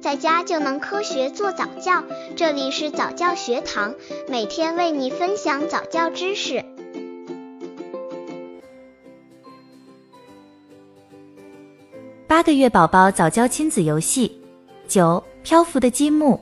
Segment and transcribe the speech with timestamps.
[0.00, 2.02] 在家就能科学做早教。
[2.34, 3.94] 这里是早教学堂，
[4.28, 6.64] 每天为你分享早教知识。
[12.26, 14.40] 八个月宝宝早教亲子游戏
[14.88, 16.40] 九：漂浮的积木。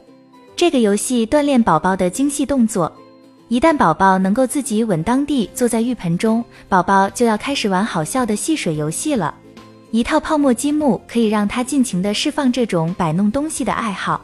[0.55, 2.93] 这个游戏锻炼宝宝的精细动作。
[3.49, 9.35] 一旦宝宝能够自己稳当地坐在浴盆中，宝宝就要开始玩好笑的戏水游戏了。
[9.91, 14.21] 一套泡沫积木可以让他尽情地释放这种摆弄东西的爱好。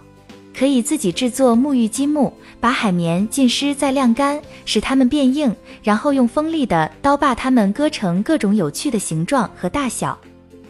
[0.57, 5.53] 可以自己制作沐浴积木，把海绵浸湿再晾干，使它们变硬，
[5.83, 10.17] 然后用锋利的刀把它们割成各种有趣的形状和大小。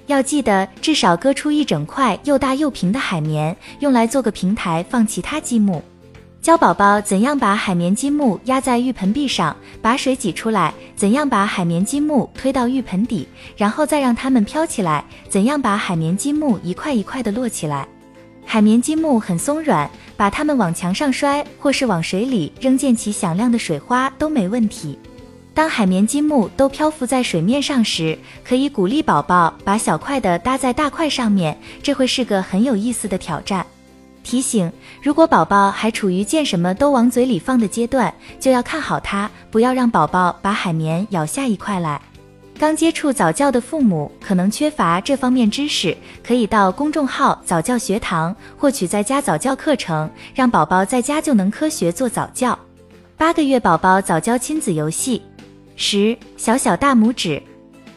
[0.06, 5.82] 要记得至少割出一整块又大又平的海绵，用来做个平台放其他积木。
[6.44, 13.26] 教宝宝怎样把海绵积木压在浴盆壁上，把水挤出来；怎样把海绵积木推到浴盆底，
[13.56, 17.88] 然后再让它们飘起来；怎样把海绵积木一块一块的摞起来。
[18.44, 24.98] 海绵积木很松软，把它们往墙上摔，或是往水里扔，溅起响亮的水花都没问题。
[25.54, 33.64] 当海绵积木都漂浮在水面上时，可以鼓励宝宝把小块的搭在大块上面，这会是个很有意思的挑战。
[34.34, 34.68] 提醒：
[35.00, 42.02] 如果宝宝还处于见什么都往嘴里放的阶段，就要看好他，不要让宝宝把海绵咬下一块来。
[42.58, 52.58] 刚接触早教的父母可能缺乏这方面知识，可以到公众号早教学堂获取在家早教课程，让宝宝在家就能科学做早教。
[53.16, 55.22] 八个月宝宝早教亲子游戏，
[55.76, 57.40] 十小小大拇指。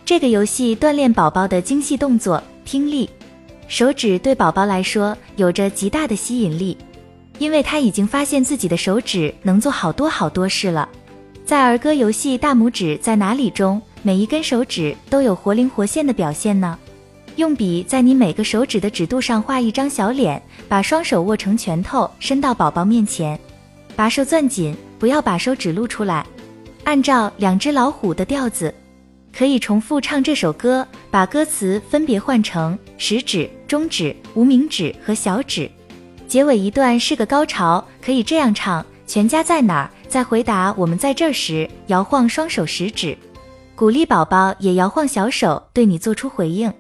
[0.05, 3.09] 这个游戏锻炼宝宝的精细动作、听力。
[3.67, 6.77] 手指对宝宝来说有着极大的吸引力，
[7.37, 10.87] 因为他已经发现自己的手指能做好多好多事了。
[11.45, 16.77] 在儿歌游戏《大拇指在哪里》中，每一根手指都有活灵活现的表现呢。
[17.35, 23.39] 用笔在你每个手指的指肚上画一张小脸，把双手握成拳头，伸到宝宝面前，
[23.95, 26.25] 把手攥紧，不要把手指露出来。
[26.83, 28.73] 按照两只老虎的调子。
[29.37, 35.69] 可以重复唱这首歌，把歌词分别换成食指、中指、无名指和小指。
[36.27, 39.89] 结尾一段是个高潮，可以这样唱：全家在哪儿？
[40.09, 43.17] 在回答我们在这儿时，摇晃双手食指，
[43.75, 46.71] 鼓励宝宝也摇晃小手，对你做出回应。